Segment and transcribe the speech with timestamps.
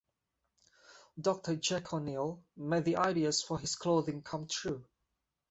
[1.21, 4.83] Doctor Jack O'Neal made the ideas for his clothing come true.